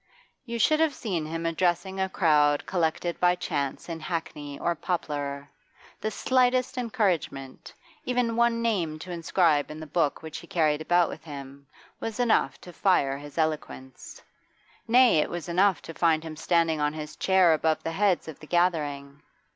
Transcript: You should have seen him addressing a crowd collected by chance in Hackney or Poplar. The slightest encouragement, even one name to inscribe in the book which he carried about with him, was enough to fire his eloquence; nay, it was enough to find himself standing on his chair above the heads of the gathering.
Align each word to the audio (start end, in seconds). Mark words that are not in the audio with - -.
You 0.47 0.57
should 0.57 0.79
have 0.79 0.95
seen 0.95 1.27
him 1.27 1.45
addressing 1.45 1.99
a 1.99 2.09
crowd 2.09 2.65
collected 2.65 3.19
by 3.19 3.35
chance 3.35 3.87
in 3.87 3.99
Hackney 3.99 4.57
or 4.57 4.73
Poplar. 4.73 5.47
The 5.99 6.09
slightest 6.09 6.75
encouragement, 6.75 7.71
even 8.03 8.35
one 8.35 8.63
name 8.63 8.97
to 8.97 9.11
inscribe 9.11 9.69
in 9.69 9.79
the 9.79 9.85
book 9.85 10.23
which 10.23 10.39
he 10.39 10.47
carried 10.47 10.81
about 10.81 11.07
with 11.07 11.23
him, 11.23 11.67
was 11.99 12.19
enough 12.19 12.59
to 12.61 12.73
fire 12.73 13.19
his 13.19 13.37
eloquence; 13.37 14.23
nay, 14.87 15.19
it 15.19 15.29
was 15.29 15.47
enough 15.47 15.83
to 15.83 15.93
find 15.93 16.23
himself 16.23 16.45
standing 16.45 16.81
on 16.81 16.93
his 16.93 17.15
chair 17.15 17.53
above 17.53 17.83
the 17.83 17.91
heads 17.91 18.27
of 18.27 18.39
the 18.39 18.47
gathering. 18.47 19.21